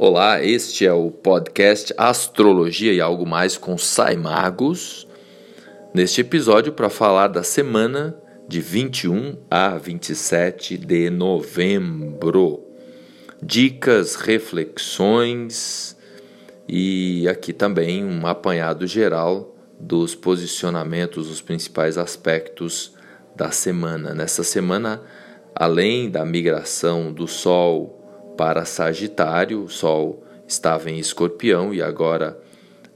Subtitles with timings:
[0.00, 5.08] Olá, este é o podcast Astrologia e Algo Mais com Sai Magos.
[5.92, 8.16] Neste episódio, para falar da semana
[8.46, 12.62] de 21 a 27 de novembro.
[13.42, 15.96] Dicas, reflexões
[16.68, 22.94] e aqui também um apanhado geral dos posicionamentos, os principais aspectos
[23.34, 24.14] da semana.
[24.14, 25.02] Nessa semana,
[25.52, 27.97] além da migração do Sol
[28.38, 32.40] para Sagitário, o Sol estava em Escorpião e agora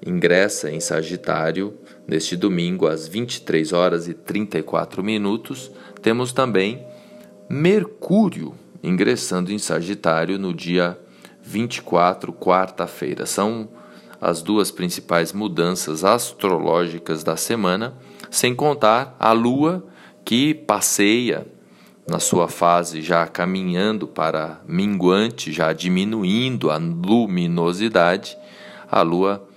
[0.06, 1.74] ingressa em Sagitário
[2.06, 5.72] neste domingo às 23 horas e 34 minutos.
[6.00, 6.86] Temos também
[7.50, 10.96] Mercúrio ingressando em Sagitário no dia
[11.42, 13.26] 24, quarta-feira.
[13.26, 13.68] São
[14.20, 17.94] as duas principais mudanças astrológicas da semana,
[18.30, 19.84] sem contar a Lua
[20.24, 21.44] que passeia
[22.06, 28.36] na sua fase já caminhando para minguante, já diminuindo a luminosidade,
[28.90, 29.48] a Lua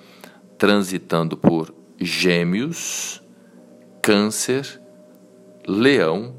[0.58, 3.22] transitando por Gêmeos,
[4.02, 4.80] Câncer,
[5.68, 6.36] Leão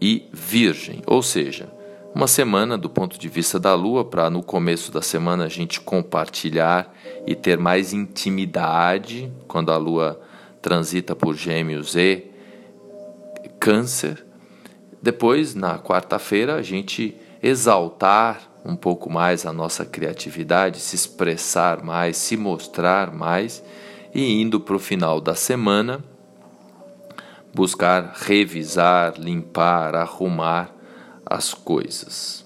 [0.00, 1.70] e Virgem, ou seja,
[2.14, 5.80] uma semana do ponto de vista da Lua para no começo da semana a gente
[5.80, 6.94] compartilhar
[7.26, 10.20] e ter mais intimidade quando a Lua
[10.62, 12.24] transita por Gêmeos e
[13.58, 14.29] Câncer
[15.02, 22.16] depois, na quarta-feira, a gente exaltar um pouco mais a nossa criatividade, se expressar mais,
[22.18, 23.62] se mostrar mais
[24.14, 26.04] e indo para o final da semana,
[27.54, 30.74] buscar revisar, limpar, arrumar
[31.24, 32.44] as coisas.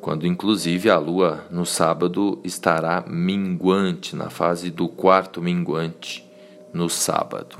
[0.00, 6.26] Quando inclusive a lua no sábado estará minguante, na fase do quarto minguante
[6.72, 7.58] no sábado.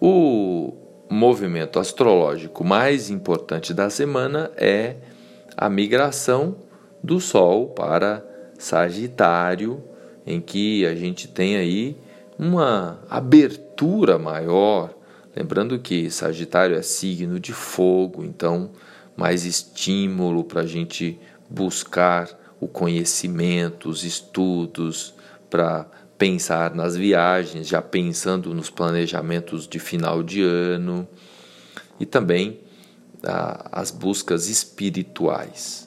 [0.00, 4.96] O movimento astrológico mais importante da semana é
[5.56, 6.56] a migração
[7.02, 8.24] do Sol para
[8.58, 9.82] Sagitário,
[10.26, 11.96] em que a gente tem aí
[12.38, 14.94] uma abertura maior.
[15.36, 18.70] Lembrando que Sagitário é signo de fogo, então
[19.16, 22.28] mais estímulo para a gente buscar
[22.58, 25.14] o conhecimento, os estudos,
[25.50, 25.86] para
[26.24, 31.06] pensar nas viagens, já pensando nos planejamentos de final de ano
[32.00, 32.60] e também
[33.22, 35.86] ah, as buscas espirituais.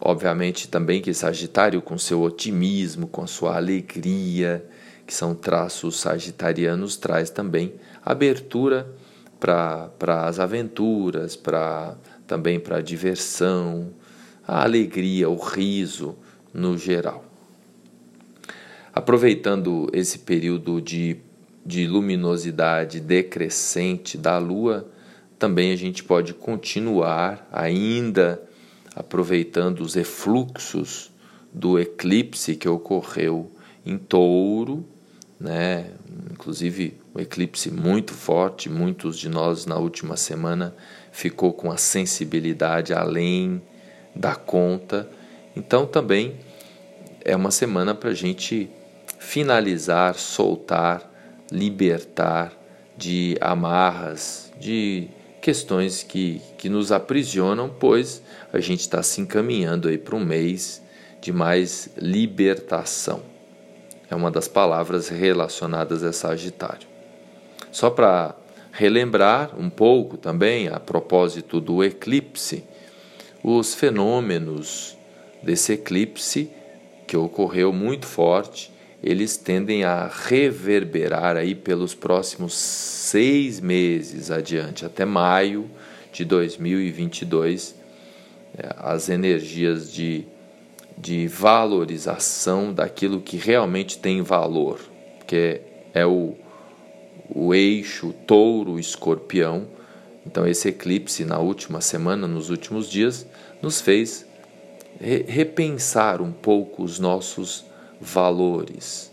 [0.00, 4.64] Obviamente também que Sagitário com seu otimismo, com a sua alegria,
[5.04, 7.74] que são traços sagitarianos, traz também
[8.04, 8.94] abertura
[9.40, 13.90] para as aventuras, para também para a diversão,
[14.46, 16.16] a alegria, o riso
[16.54, 17.29] no geral.
[18.92, 21.18] Aproveitando esse período de,
[21.64, 24.90] de luminosidade decrescente da Lua,
[25.38, 28.42] também a gente pode continuar ainda
[28.94, 31.10] aproveitando os efluxos
[31.52, 33.50] do eclipse que ocorreu
[33.86, 34.84] em Touro,
[35.38, 35.92] né?
[36.30, 40.74] Inclusive um eclipse muito forte, muitos de nós na última semana
[41.12, 43.62] ficou com a sensibilidade além
[44.14, 45.08] da conta.
[45.56, 46.36] Então também
[47.24, 48.70] é uma semana para a gente
[49.20, 51.08] finalizar, soltar,
[51.52, 52.52] libertar
[52.96, 55.08] de amarras, de
[55.42, 60.82] questões que, que nos aprisionam, pois a gente está se encaminhando aí para um mês
[61.20, 63.22] de mais libertação.
[64.10, 66.88] É uma das palavras relacionadas a Sagitário.
[67.70, 68.34] Só para
[68.72, 72.64] relembrar um pouco também, a propósito do eclipse,
[73.44, 74.96] os fenômenos
[75.42, 76.50] desse eclipse
[77.06, 85.04] que ocorreu muito forte eles tendem a reverberar aí pelos próximos seis meses adiante, até
[85.04, 85.70] maio
[86.12, 87.74] de 2022,
[88.58, 90.26] é, as energias de,
[90.98, 94.78] de valorização daquilo que realmente tem valor,
[95.26, 95.62] que
[95.94, 96.36] é o,
[97.28, 99.66] o eixo touro-escorpião.
[100.26, 103.26] Então, esse eclipse na última semana, nos últimos dias,
[103.62, 104.26] nos fez
[105.26, 107.69] repensar um pouco os nossos
[108.00, 109.12] valores.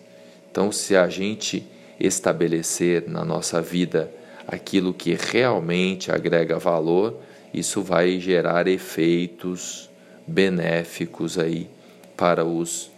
[0.50, 1.68] Então, se a gente
[2.00, 4.12] estabelecer na nossa vida
[4.48, 7.19] aquilo que realmente agrega valor,
[7.54, 9.89] isso vai gerar efeitos
[10.25, 11.69] benéficos aí
[12.16, 12.89] para os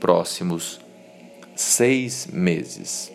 [0.00, 0.80] próximos
[1.54, 3.12] seis meses.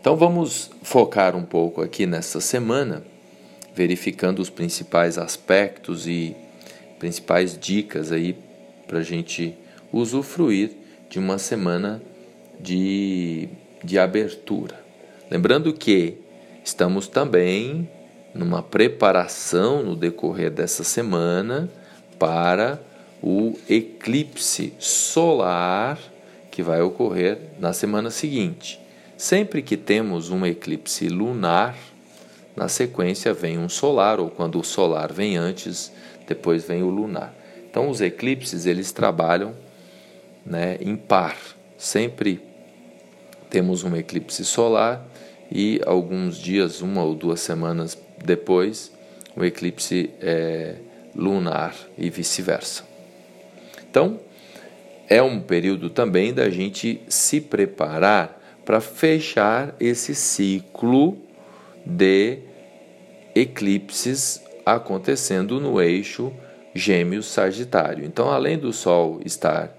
[0.00, 3.02] Então vamos focar um pouco aqui nessa semana,
[3.74, 6.36] verificando os principais aspectos e
[6.98, 8.36] principais dicas aí
[8.86, 9.54] para a gente
[9.94, 10.72] usufruir
[11.08, 12.02] de uma semana
[12.58, 13.48] de,
[13.82, 14.84] de abertura.
[15.30, 16.18] Lembrando que
[16.64, 17.88] estamos também
[18.34, 21.70] numa preparação no decorrer dessa semana
[22.18, 22.82] para
[23.22, 25.98] o eclipse solar
[26.50, 28.80] que vai ocorrer na semana seguinte.
[29.16, 31.76] Sempre que temos um eclipse lunar,
[32.56, 35.92] na sequência vem um solar, ou quando o solar vem antes,
[36.26, 37.34] depois vem o lunar.
[37.68, 39.54] Então os eclipses eles trabalham
[40.44, 41.36] né, em par.
[41.76, 42.40] Sempre
[43.50, 45.06] temos um eclipse solar
[45.50, 48.92] e alguns dias, uma ou duas semanas depois,
[49.36, 50.76] o eclipse é,
[51.14, 52.84] lunar e vice-versa.
[53.88, 54.18] Então,
[55.08, 61.18] é um período também da gente se preparar para fechar esse ciclo
[61.84, 62.38] de
[63.34, 66.32] eclipses acontecendo no eixo
[66.74, 68.04] Gêmeos-Sagitário.
[68.04, 69.76] Então, além do Sol estar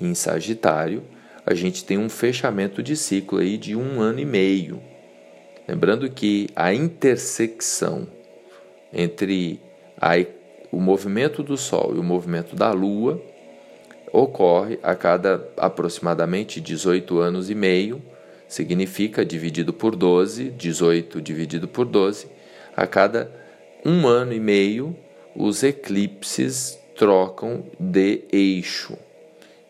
[0.00, 1.02] em Sagitário,
[1.44, 4.82] a gente tem um fechamento de ciclo aí de um ano e meio.
[5.68, 8.08] Lembrando que a intersecção
[8.92, 9.60] entre
[10.00, 10.12] a,
[10.72, 13.22] o movimento do Sol e o movimento da Lua
[14.12, 18.02] ocorre a cada aproximadamente 18 anos e meio,
[18.48, 22.28] significa dividido por 12, 18 dividido por 12,
[22.76, 23.30] a cada
[23.84, 24.96] um ano e meio
[25.34, 28.96] os eclipses trocam de eixo.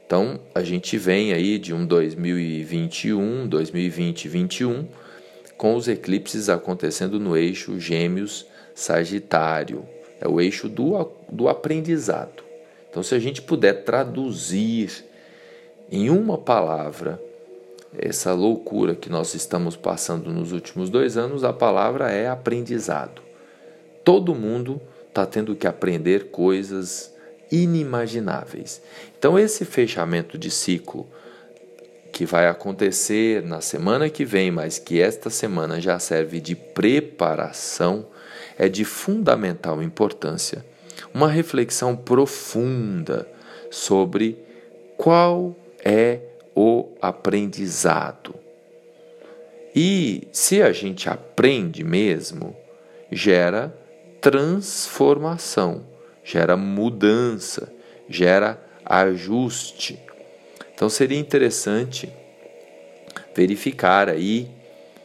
[0.07, 4.87] Então a gente vem aí de um 2021, 2020 21
[5.57, 9.85] com os eclipses acontecendo no eixo Gêmeos Sagitário.
[10.21, 12.45] É o eixo do, do aprendizado.
[12.89, 15.05] Então, se a gente puder traduzir
[15.91, 17.21] em uma palavra
[17.99, 23.23] essa loucura que nós estamos passando nos últimos dois anos, a palavra é aprendizado.
[24.05, 27.15] Todo mundo está tendo que aprender coisas
[27.51, 28.81] inimagináveis.
[29.19, 31.07] Então, esse fechamento de ciclo
[32.13, 38.07] que vai acontecer na semana que vem, mas que esta semana já serve de preparação,
[38.59, 40.65] é de fundamental importância
[41.17, 43.27] uma reflexão profunda
[43.71, 44.37] sobre
[44.99, 46.21] qual é
[46.55, 48.35] o aprendizado.
[49.75, 52.55] E se a gente aprende mesmo,
[53.11, 53.75] gera
[54.21, 55.87] transformação,
[56.27, 57.73] gera mudança,
[58.09, 59.97] gera ajuste.
[60.75, 62.13] Então seria interessante
[63.35, 64.51] verificar aí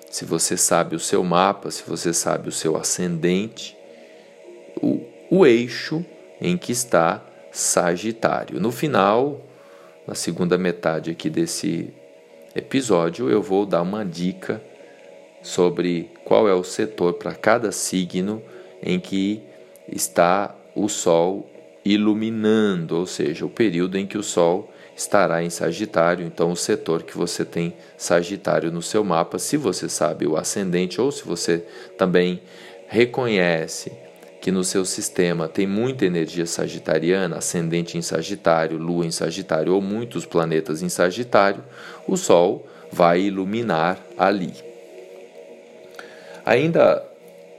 [0.09, 3.77] se você sabe o seu mapa, se você sabe o seu ascendente,
[4.81, 6.03] o, o eixo
[6.41, 8.59] em que está Sagitário.
[8.59, 9.41] No final,
[10.07, 11.93] na segunda metade aqui desse
[12.55, 14.61] episódio, eu vou dar uma dica
[15.43, 18.41] sobre qual é o setor para cada signo
[18.81, 19.43] em que
[19.89, 21.49] está o Sol
[21.83, 26.25] iluminando, ou seja, o período em que o Sol estará em Sagitário.
[26.25, 31.01] Então, o setor que você tem Sagitário no seu mapa, se você sabe o ascendente
[31.01, 31.65] ou se você
[31.97, 32.41] também
[32.87, 33.91] reconhece
[34.41, 39.81] que no seu sistema tem muita energia sagitariana, ascendente em Sagitário, Lua em Sagitário ou
[39.81, 41.63] muitos planetas em Sagitário,
[42.07, 44.51] o Sol vai iluminar ali.
[46.43, 47.05] Ainda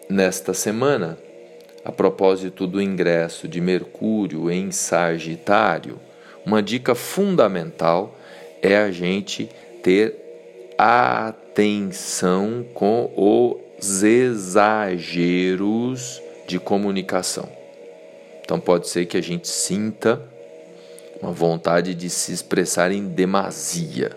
[0.08, 1.16] nesta semana,
[1.84, 5.98] a propósito do ingresso de Mercúrio em Sagitário,
[6.46, 8.16] uma dica fundamental
[8.60, 9.48] é a gente
[9.82, 10.14] ter
[10.78, 15.42] atenção com os exageros
[16.46, 17.48] de comunicação.
[18.44, 20.20] Então pode ser que a gente sinta
[21.20, 24.10] uma vontade de se expressar em demasia.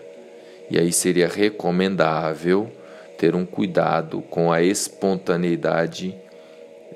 [0.68, 2.70] E aí seria recomendável
[3.16, 6.14] ter um cuidado com a espontaneidade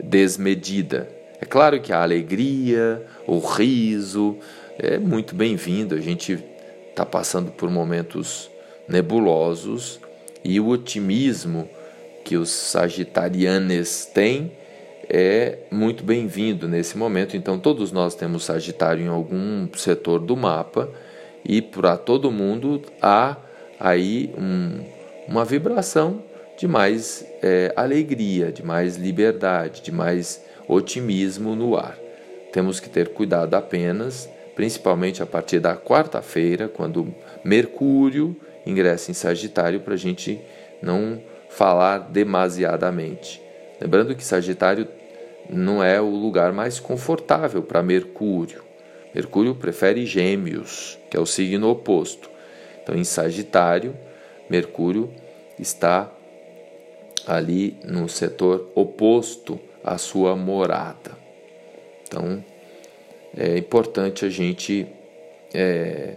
[0.03, 1.09] desmedida.
[1.41, 4.37] É claro que a alegria, o riso
[4.79, 5.95] é muito bem-vindo.
[5.95, 6.43] A gente
[6.91, 8.51] está passando por momentos
[8.87, 10.01] nebulosos
[10.45, 11.69] e o otimismo
[12.25, 14.53] que os sagitarianes têm
[15.09, 17.37] é muito bem-vindo nesse momento.
[17.37, 20.89] Então, todos nós temos Sagitário em algum setor do mapa
[21.45, 23.37] e para todo mundo há
[23.79, 24.85] aí um,
[25.27, 26.23] uma vibração
[26.61, 31.97] de mais é, alegria, de mais liberdade, de mais otimismo no ar.
[32.53, 38.37] Temos que ter cuidado apenas, principalmente a partir da quarta-feira, quando Mercúrio
[38.67, 40.39] ingressa em Sagitário, para a gente
[40.83, 43.41] não falar demasiadamente.
[43.81, 44.87] Lembrando que Sagitário
[45.49, 48.63] não é o lugar mais confortável para Mercúrio.
[49.15, 52.29] Mercúrio prefere Gêmeos, que é o signo oposto.
[52.83, 53.97] Então, em Sagitário,
[54.51, 55.11] Mercúrio
[55.59, 56.13] está
[57.27, 61.17] ali no setor oposto à sua morada.
[62.07, 62.45] Então,
[63.37, 64.87] é importante a gente
[65.55, 66.17] é,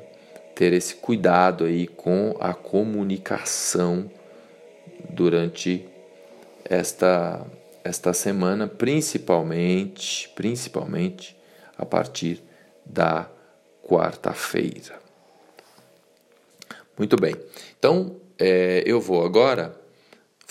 [0.55, 4.09] ter esse cuidado aí com a comunicação
[5.09, 5.85] durante
[6.65, 7.45] esta
[7.83, 11.35] esta semana, principalmente, principalmente
[11.77, 12.41] a partir
[12.85, 13.29] da
[13.83, 15.01] quarta-feira.
[16.97, 17.35] Muito bem,
[17.77, 19.82] então é, eu vou agora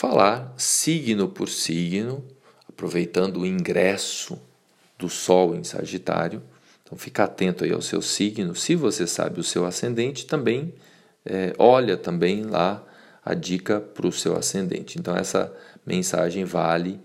[0.02, 2.24] falar signo por signo,
[2.68, 4.36] aproveitando o ingresso
[4.98, 6.42] do Sol em Sagitário.
[6.82, 8.56] Então fica atento aí ao seu signo.
[8.56, 10.74] Se você sabe o seu ascendente, também
[11.24, 12.84] é, olha também lá
[13.24, 14.98] a dica para o seu ascendente.
[14.98, 15.54] Então essa
[15.86, 16.98] mensagem vale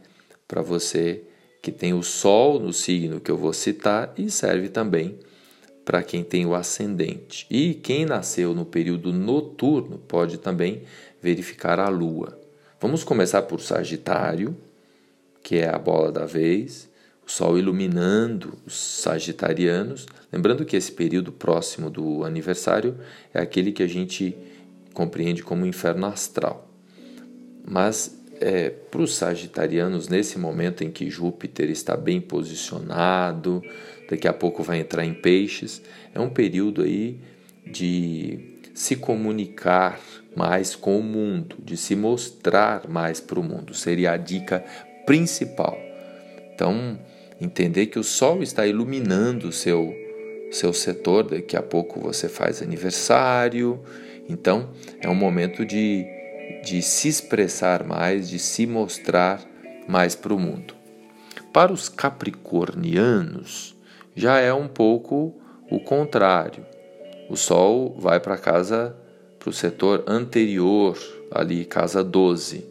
[0.48, 1.22] para você
[1.62, 5.20] que tem o Sol no signo que eu vou citar e serve também
[5.86, 7.46] para quem tem o ascendente.
[7.48, 10.82] E quem nasceu no período noturno pode também
[11.22, 12.47] verificar a Lua.
[12.79, 14.55] Vamos começar por Sagitário,
[15.41, 16.88] que é a bola da vez,
[17.25, 20.05] o Sol iluminando os sagitarianos.
[20.31, 22.96] Lembrando que esse período próximo do aniversário
[23.34, 24.38] é aquele que a gente
[24.93, 26.69] compreende como inferno astral.
[27.67, 33.60] Mas é, para os sagitarianos, nesse momento em que Júpiter está bem posicionado,
[34.07, 35.81] daqui a pouco vai entrar em peixes,
[36.13, 37.19] é um período aí
[37.65, 40.00] de se comunicar
[40.38, 44.63] mais com o mundo, de se mostrar mais para o mundo, seria a dica
[45.06, 45.77] principal.
[46.53, 47.00] Então,
[47.41, 49.94] entender que o Sol está iluminando o seu,
[50.51, 53.82] seu setor, daqui a pouco você faz aniversário,
[54.29, 54.70] então
[55.01, 56.06] é um momento de
[56.63, 59.41] de se expressar mais, de se mostrar
[59.88, 60.75] mais para o mundo.
[61.53, 63.75] Para os capricornianos,
[64.15, 65.34] já é um pouco
[65.70, 66.65] o contrário.
[67.29, 68.96] O Sol vai para casa,
[69.48, 70.98] para o setor anterior,
[71.32, 72.66] ali, casa 12.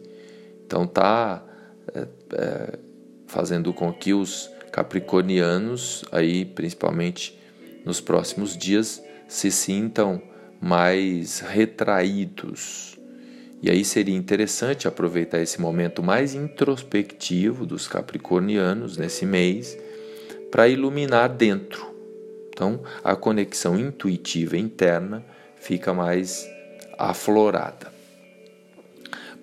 [0.63, 1.43] Então está
[1.91, 2.79] é, é,
[3.25, 7.39] fazendo com que os capricornianos, aí principalmente
[7.83, 10.21] nos próximos dias, se sintam
[10.61, 12.95] mais retraídos,
[13.59, 19.75] e aí seria interessante aproveitar esse momento mais introspectivo dos capricornianos nesse mês
[20.51, 21.87] para iluminar dentro.
[22.49, 26.47] Então, a conexão intuitiva interna fica mais
[26.97, 27.91] aflorada.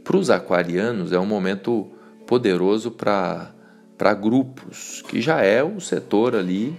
[0.02, 1.90] Para os aquarianos é um momento
[2.26, 6.76] poderoso para grupos, que já é o setor ali,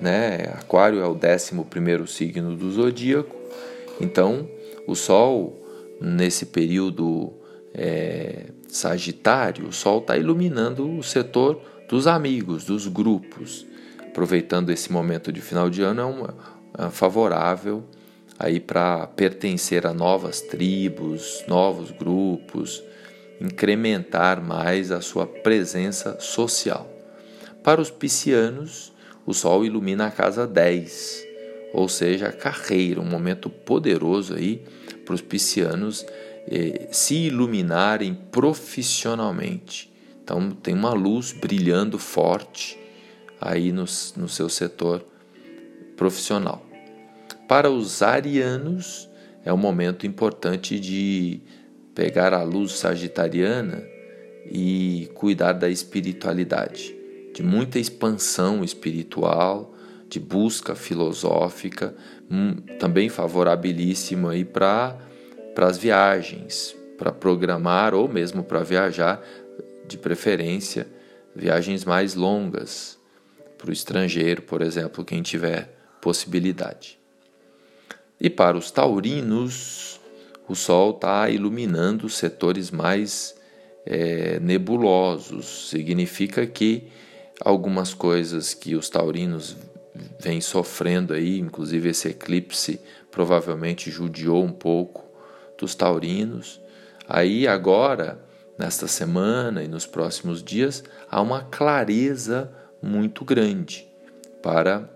[0.00, 0.52] né?
[0.54, 3.34] Aquário é o 11 primeiro signo do zodíaco.
[4.00, 4.48] Então,
[4.86, 5.58] o Sol
[6.00, 7.32] nesse período
[7.72, 13.66] é, sagitário, o Sol está iluminando o setor dos amigos, dos grupos.
[14.00, 16.34] Aproveitando esse momento de final de ano, é, uma,
[16.78, 17.84] é favorável
[18.42, 22.82] aí para pertencer a novas tribos, novos grupos,
[23.40, 26.90] incrementar mais a sua presença social.
[27.62, 28.92] Para os piscianos,
[29.24, 31.24] o Sol ilumina a casa 10,
[31.72, 34.60] ou seja, a carreira, um momento poderoso aí
[35.04, 36.04] para os piscianos
[36.48, 39.92] eh, se iluminarem profissionalmente.
[40.22, 42.76] Então tem uma luz brilhando forte
[43.40, 43.84] aí no,
[44.16, 45.04] no seu setor
[45.96, 46.71] profissional.
[47.48, 49.08] Para os arianos
[49.44, 51.40] é um momento importante de
[51.94, 53.82] pegar a luz sagitariana
[54.46, 56.94] e cuidar da espiritualidade,
[57.34, 59.74] de muita expansão espiritual,
[60.08, 61.94] de busca filosófica,
[62.30, 64.98] hum, também favorabilíssimo aí para
[65.56, 69.22] as viagens, para programar ou mesmo para viajar,
[69.86, 70.86] de preferência,
[71.34, 72.98] viagens mais longas
[73.58, 75.68] para o estrangeiro, por exemplo, quem tiver
[76.00, 77.01] possibilidade.
[78.24, 80.00] E para os taurinos,
[80.48, 83.34] o Sol está iluminando os setores mais
[83.84, 85.70] é, nebulosos.
[85.70, 86.86] Significa que
[87.40, 89.56] algumas coisas que os taurinos
[90.20, 95.04] vem sofrendo aí, inclusive esse eclipse provavelmente judiou um pouco
[95.58, 96.60] dos taurinos.
[97.08, 98.24] Aí agora,
[98.56, 103.84] nesta semana e nos próximos dias, há uma clareza muito grande
[104.40, 104.88] para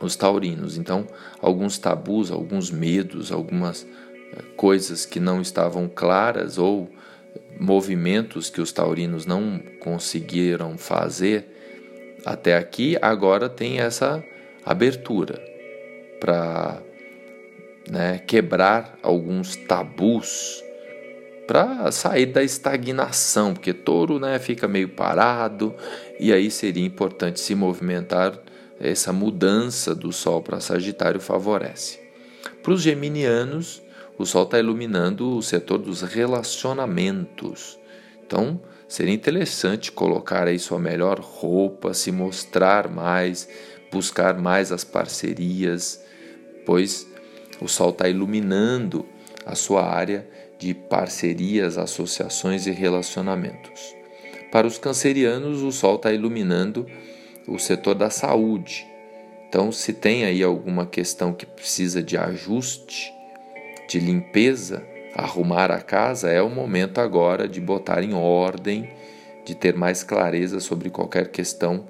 [0.00, 0.76] os taurinos.
[0.76, 1.06] Então,
[1.40, 3.86] alguns tabus, alguns medos, algumas
[4.32, 6.90] eh, coisas que não estavam claras ou
[7.58, 11.52] movimentos que os taurinos não conseguiram fazer
[12.24, 14.22] até aqui, agora tem essa
[14.64, 15.42] abertura
[16.18, 16.82] para
[17.88, 20.62] né, quebrar alguns tabus
[21.46, 25.74] para sair da estagnação, porque touro né, fica meio parado
[26.18, 28.36] e aí seria importante se movimentar.
[28.78, 31.98] Essa mudança do Sol para Sagitário favorece.
[32.62, 33.82] Para os geminianos,
[34.18, 37.78] o Sol está iluminando o setor dos relacionamentos.
[38.24, 43.48] Então, Seria interessante colocar aí sua melhor roupa, se mostrar mais,
[43.90, 46.04] buscar mais as parcerias,
[46.64, 47.06] pois
[47.60, 49.04] o sol está iluminando
[49.44, 53.92] a sua área de parcerias, associações e relacionamentos.
[54.52, 56.86] Para os cancerianos, o sol está iluminando
[57.46, 58.86] o setor da saúde.
[59.48, 63.12] Então, se tem aí alguma questão que precisa de ajuste,
[63.88, 64.84] de limpeza,
[65.14, 68.90] arrumar a casa, é o momento agora de botar em ordem,
[69.44, 71.86] de ter mais clareza sobre qualquer questão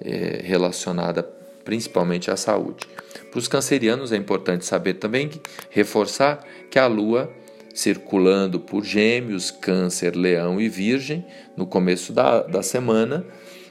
[0.00, 1.22] é, relacionada
[1.64, 2.86] principalmente à saúde.
[3.30, 7.32] Para os cancerianos é importante saber também, que, reforçar que a Lua
[7.74, 11.24] circulando por Gêmeos, Câncer, Leão e Virgem
[11.56, 13.24] no começo da, da semana,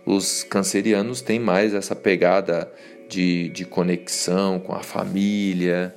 [0.06, 2.72] os cancerianos têm mais essa pegada
[3.10, 5.96] de, de conexão com a família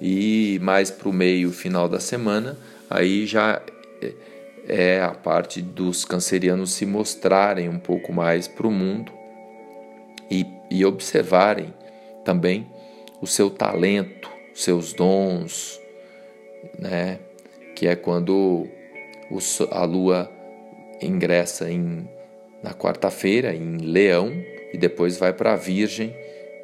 [0.00, 2.56] e mais para o meio final da semana,
[2.88, 3.60] aí já
[4.00, 4.14] é,
[4.68, 9.12] é a parte dos cancerianos se mostrarem um pouco mais para o mundo
[10.30, 11.74] e, e observarem
[12.24, 12.66] também
[13.20, 15.80] o seu talento, seus dons,
[16.78, 17.18] né?
[17.74, 18.66] que é quando
[19.70, 20.30] a lua
[21.00, 22.08] ingressa em,
[22.62, 24.32] na quarta-feira em Leão
[24.72, 26.14] e depois vai para a Virgem.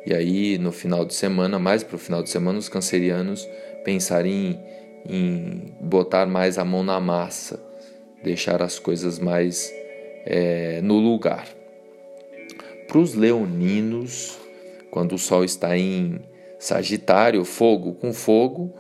[0.05, 3.49] E aí no final de semana, mais para o final de semana, os cancerianos
[3.85, 4.61] pensarem
[5.09, 7.61] em, em botar mais a mão na massa,
[8.23, 9.73] deixar as coisas mais
[10.25, 11.49] é, no lugar.
[12.87, 14.39] Para os leoninos,
[14.91, 16.21] quando o Sol está em
[16.59, 18.73] Sagitário, fogo com fogo,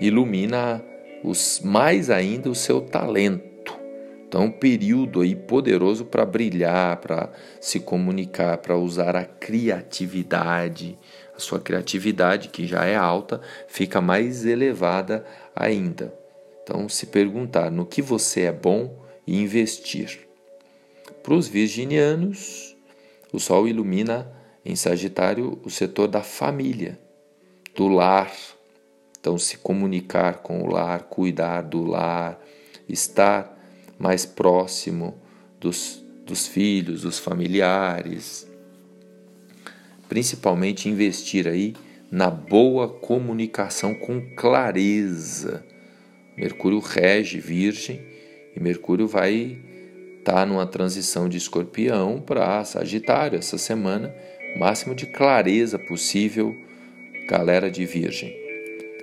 [0.00, 0.84] ilumina
[1.22, 3.51] os, mais ainda o seu talento.
[4.32, 10.98] Então, um período aí poderoso para brilhar, para se comunicar, para usar a criatividade.
[11.36, 15.22] A sua criatividade, que já é alta, fica mais elevada
[15.54, 16.14] ainda.
[16.62, 20.20] Então, se perguntar no que você é bom e investir.
[21.22, 22.74] Para os virginianos,
[23.34, 24.32] o Sol ilumina
[24.64, 26.98] em Sagitário o setor da família,
[27.76, 28.32] do lar,
[29.20, 32.40] então, se comunicar com o lar, cuidar do lar,
[32.88, 33.58] estar
[34.02, 35.14] mais próximo
[35.60, 38.48] dos, dos filhos, dos familiares.
[40.08, 41.74] Principalmente investir aí
[42.10, 45.64] na boa comunicação com clareza.
[46.36, 48.02] Mercúrio rege Virgem
[48.56, 49.56] e Mercúrio vai
[50.18, 54.12] estar tá numa transição de Escorpião para Sagitário essa semana,
[54.58, 56.54] máximo de clareza possível,
[57.28, 58.36] galera de Virgem.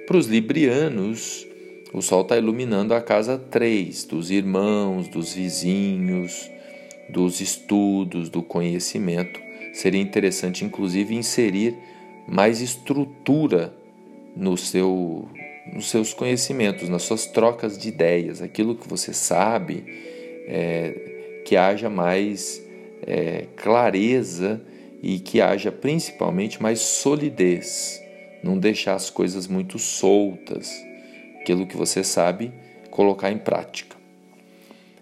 [0.05, 1.48] Para os librianos,
[1.91, 6.49] o Sol está iluminando a casa 3, dos irmãos, dos vizinhos,
[7.09, 9.39] dos estudos, do conhecimento.
[9.73, 11.75] Seria interessante, inclusive, inserir
[12.27, 13.73] mais estrutura
[14.35, 15.27] no seu,
[15.73, 19.83] nos seus conhecimentos, nas suas trocas de ideias, aquilo que você sabe,
[20.47, 22.63] é, que haja mais
[23.01, 24.61] é, clareza
[25.01, 27.99] e que haja principalmente mais solidez.
[28.43, 30.71] Não deixar as coisas muito soltas,
[31.39, 32.51] aquilo que você sabe
[32.89, 33.95] colocar em prática.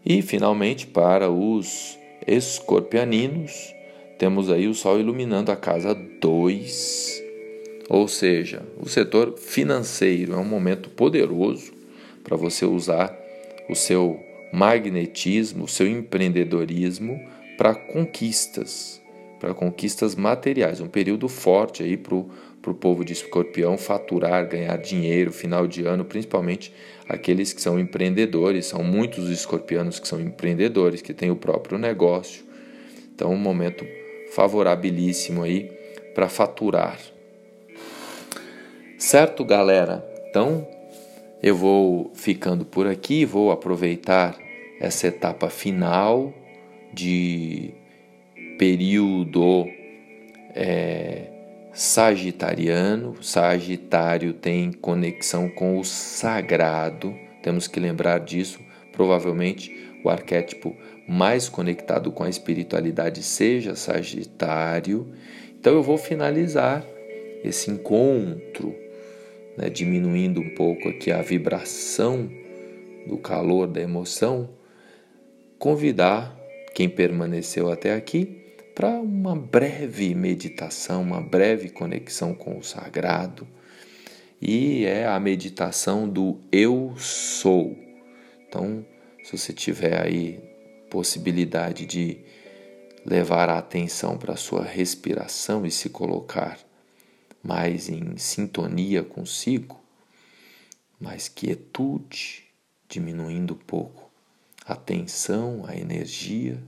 [0.06, 3.74] E finalmente, para os escorpianinos,
[4.18, 7.24] temos aí o Sol iluminando a casa 2,
[7.90, 11.74] ou seja, o setor financeiro é um momento poderoso
[12.24, 13.16] para você usar
[13.70, 14.20] o seu
[14.52, 17.20] magnetismo, o seu empreendedorismo
[17.58, 19.02] para conquistas,
[19.40, 22.30] para conquistas materiais, um período forte aí para o
[22.62, 26.74] para o povo de escorpião faturar, ganhar dinheiro, final de ano, principalmente
[27.08, 28.66] aqueles que são empreendedores.
[28.66, 32.44] São muitos os escorpianos que são empreendedores, que têm o próprio negócio.
[33.14, 33.86] Então, um momento
[34.32, 35.72] favorabilíssimo aí
[36.14, 37.00] para faturar.
[38.98, 40.06] Certo, galera?
[40.30, 40.68] Então,
[41.42, 44.38] eu vou ficando por aqui, vou aproveitar
[44.80, 46.34] essa etapa final
[46.94, 47.74] de
[48.58, 49.68] período
[50.54, 51.37] é,
[51.78, 53.22] sagitariano.
[53.22, 58.60] Sagitário tem conexão com o sagrado, temos que lembrar disso.
[58.92, 59.72] Provavelmente
[60.04, 60.76] o arquétipo
[61.08, 65.14] mais conectado com a espiritualidade seja Sagitário.
[65.60, 66.84] Então eu vou finalizar
[67.44, 68.76] esse encontro,
[69.56, 72.28] né, diminuindo um pouco aqui a vibração
[73.06, 74.50] do calor da emoção,
[75.60, 76.36] convidar
[76.74, 78.47] quem permaneceu até aqui
[78.78, 83.48] para uma breve meditação, uma breve conexão com o sagrado.
[84.40, 87.76] E é a meditação do eu sou.
[88.48, 88.86] Então,
[89.24, 90.40] se você tiver aí
[90.92, 92.20] possibilidade de
[93.04, 96.60] levar a atenção para a sua respiração e se colocar
[97.42, 99.84] mais em sintonia consigo,
[101.00, 102.44] mais quietude,
[102.88, 104.08] diminuindo um pouco
[104.64, 106.62] a tensão, a energia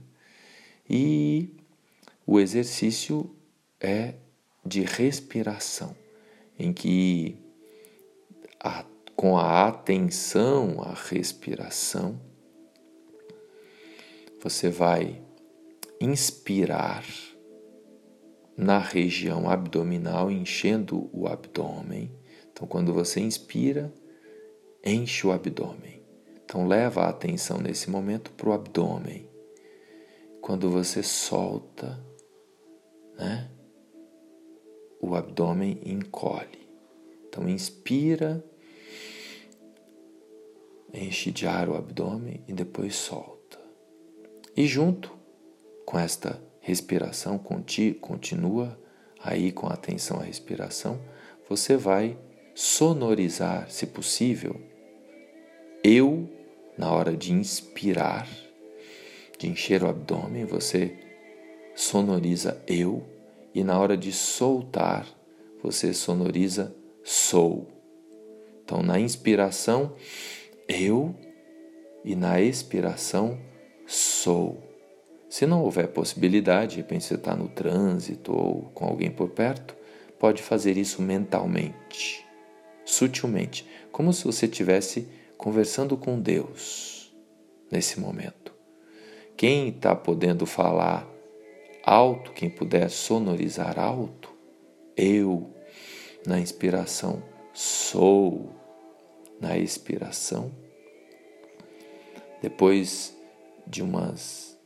[0.88, 1.59] e
[2.30, 3.28] o exercício
[3.80, 4.14] é
[4.64, 5.96] de respiração,
[6.56, 7.36] em que
[8.60, 8.84] a,
[9.16, 12.20] com a atenção à respiração,
[14.40, 15.20] você vai
[16.00, 17.04] inspirar
[18.56, 22.16] na região abdominal, enchendo o abdômen.
[22.52, 23.92] Então, quando você inspira,
[24.84, 26.00] enche o abdômen.
[26.44, 29.28] Então, leva a atenção nesse momento para o abdômen.
[30.40, 32.08] Quando você solta,
[33.20, 33.50] né?
[35.00, 36.68] O abdômen encolhe.
[37.28, 38.44] Então, inspira,
[40.92, 43.58] enche de ar o abdômen e depois solta.
[44.56, 45.16] E junto
[45.84, 47.38] com esta respiração
[48.00, 48.78] continua
[49.22, 51.00] aí com atenção à respiração,
[51.48, 52.18] você vai
[52.54, 54.60] sonorizar, se possível,
[55.84, 56.28] eu
[56.76, 58.28] na hora de inspirar,
[59.38, 60.98] de encher o abdômen, você
[61.74, 63.06] sonoriza eu
[63.54, 65.06] e na hora de soltar,
[65.62, 67.66] você sonoriza sou.
[68.62, 69.94] Então, na inspiração,
[70.68, 71.14] eu
[72.04, 73.38] e na expiração,
[73.86, 74.62] sou.
[75.28, 79.76] Se não houver possibilidade, de repente você está no trânsito ou com alguém por perto,
[80.18, 82.24] pode fazer isso mentalmente,
[82.84, 87.12] sutilmente, como se você estivesse conversando com Deus
[87.70, 88.54] nesse momento.
[89.36, 91.08] Quem está podendo falar
[91.84, 94.32] alto, quem puder sonorizar alto,
[94.96, 95.54] eu,
[96.26, 98.50] na inspiração, sou,
[99.40, 100.52] na expiração.
[102.42, 103.16] Depois
[103.66, 104.58] de umas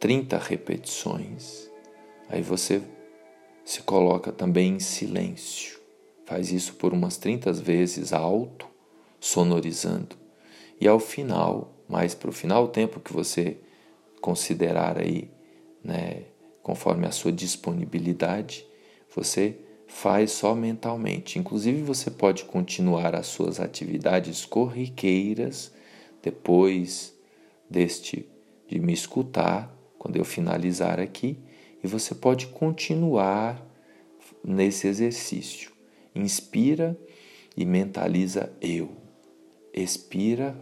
[0.00, 1.68] 30 repetições.
[2.28, 2.80] Aí você
[3.64, 5.78] se coloca também em silêncio.
[6.24, 8.66] Faz isso por umas 30 vezes alto,
[9.20, 10.16] sonorizando.
[10.80, 13.58] E ao final, mais para o final, o tempo que você
[14.20, 15.30] considerar aí,
[15.88, 16.24] né,
[16.62, 18.66] conforme a sua disponibilidade,
[19.14, 21.38] você faz só mentalmente.
[21.38, 25.72] Inclusive, você pode continuar as suas atividades corriqueiras
[26.22, 27.16] depois
[27.70, 28.28] deste
[28.68, 31.38] de me escutar quando eu finalizar aqui,
[31.82, 33.66] e você pode continuar
[34.44, 35.72] nesse exercício.
[36.14, 36.96] Inspira
[37.56, 38.90] e mentaliza eu.
[39.72, 40.54] Expira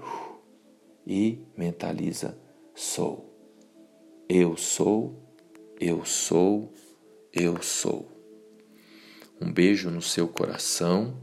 [1.04, 2.38] e mentaliza
[2.74, 3.25] sou.
[4.28, 5.22] Eu sou,
[5.80, 6.72] eu sou,
[7.32, 8.10] eu sou.
[9.40, 11.20] Um beijo no seu coração.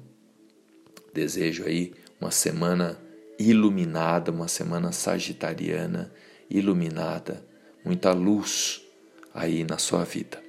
[1.13, 3.00] Desejo aí uma semana
[3.38, 6.13] iluminada, uma semana sagitariana
[6.50, 7.46] iluminada
[7.84, 8.82] muita luz
[9.34, 10.42] aí na sua vida.